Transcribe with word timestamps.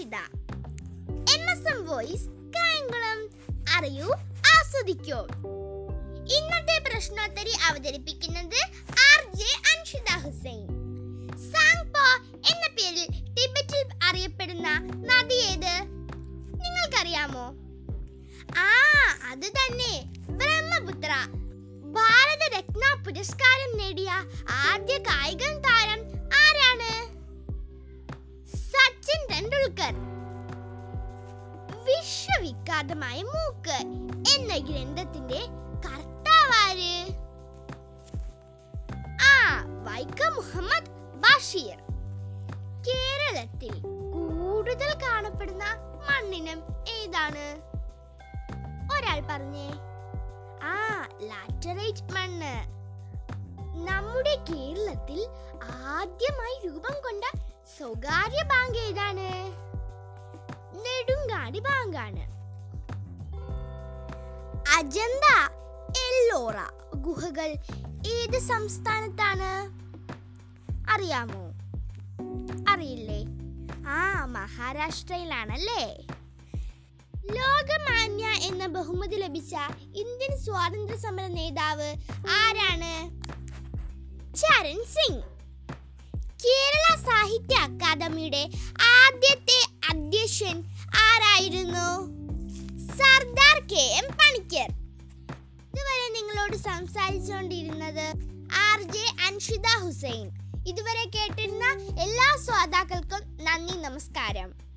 Akshita 0.00 0.16
M 1.32 1.50
S 1.50 1.68
M 1.68 1.86
voice 1.86 2.28
കാര്യങ്ങളും 2.28 3.30
അറിയൂ 3.76 4.12
ആസ്വദിക്കൂ. 4.56 5.18
ഇന്നത്തെ 6.36 6.78
പ്രശ്നോത്തരി 6.78 7.50
അവതരിപ്പിക്കുന്നത് 7.50 8.60
R 8.90 9.34
J 9.34 9.50
Anshita 9.72 10.08
Hussain. 10.10 10.66
Tsangpo 11.52 12.06
എന്ന 12.34 12.68
പേരിൽ 12.68 13.06
ടിബറ്റിൽ 13.34 14.04
അറിയപ്പെടുന്ന 14.04 14.68
നദി 14.80 15.34
ഏത്? 15.34 15.82
നിങ്ങൾക്കറിയാമോ? 16.64 17.44
ആ 18.58 18.70
അത് 19.30 19.46
തന്നെ. 19.46 20.04
ബ്രഹ്മപുത്ര. 20.30 21.12
ഭാരതരത്ന 21.92 23.02
പുരസ്കാരം 23.02 23.76
നേടിയ 23.76 24.10
ആദ്യ 24.50 24.98
കായികം 24.98 25.59
ടെണ്ടുൽക്കർ 29.40 29.94
വിശ്വവിഖ്യാതമായ 31.84 33.22
മൂക്ക്. 33.22 33.76
എന്ന 34.34 34.56
ഗ്രന്ഥത്തിന്റെ 34.56 35.38
കർത്താവാര്? 35.86 37.08
ആ 39.22 39.64
വൈക്കം 39.84 40.34
മുഹമ്മദ് 40.34 40.90
ബഷീർ. 41.14 41.76
കേരളത്തിൽ 42.88 43.82
കൂടുതൽ 44.12 44.98
കാണപ്പെടുന്ന 45.02 45.64
മണ്ണിനം 46.10 46.62
ഏതാണ്? 46.88 47.56
ഒരാൾ 48.92 49.20
പറഞ്ഞേ. 49.30 49.70
ആ 50.62 51.08
ലാറ്ററേറ്റ് 51.22 52.12
മണ്ണ്. 52.12 52.80
നമ്മുടെ 53.88 54.34
കേരളത്തിൽ 54.34 55.28
ആദ്യമായി 55.72 56.66
രൂപം 56.66 56.94
കൊണ്ട 57.04 57.19
സ്വകാര്യ 57.80 58.42
ബാങ്ക് 58.42 58.78
ഏതാണ്? 58.78 59.26
നെടുങ്കാടി 60.84 61.60
ബാങ്കാണ് 61.60 62.24
അജന്ത 64.78 65.26
എല്ലോറ 66.02 66.56
ഗുഹകൾ 66.96 67.50
ഏത് 68.06 68.38
സംസ്ഥാനത്താണ്? 68.38 69.50
അറിയാമോ? 70.90 71.42
അറിയില്ലേ? 72.68 73.20
ആ 73.88 74.24
മഹാരാഷ്ട്രയിലാണല്ലേ? 74.24 76.06
ലോകമാന്യ 77.38 78.26
എന്ന 78.26 78.66
ബഹുമതി 78.66 79.16
ലഭിച്ച 79.16 79.54
ഇന്ത്യൻ 79.94 80.38
സ്വാതന്ത്ര്യ 80.38 80.98
സമര 80.98 81.26
നേതാവ് 81.26 81.90
ആരാണ്? 82.40 82.94
ചരൺ 84.36 84.80
സിംഗ്. 84.96 85.39
സാഹിത്യ 87.20 87.56
അക്കാദമിയുടെ 87.56 88.50
ആദ്യത്തെ 88.82 89.56
അധ്യക്ഷൻ 89.90 90.56
ആരായിരുന്നു? 91.06 91.88
Sardar 92.98 93.56
K 93.72 93.82
M 93.98 94.06
Panicker. 94.20 94.70
ഇതുവരെ 95.70 96.06
നിങ്ങളോട് 96.16 96.56
സംസാരിച്ചുകൊണ്ടിരുന്നത് 96.56 98.06
ആർ 98.68 98.82
ജെ 98.82 99.04
അൻഷിത 99.26 99.66
ഹുസൈൻ. 99.82 100.26
ഇതുവരെ 100.66 101.04
കേട്ടിരുന്ന 101.16 101.66
എല്ലാ 102.02 102.28
ശ്രോതാക്കൾക്കും 102.46 103.44
നന്ദി 103.44 103.76
നമസ്കാരം. 103.76 104.69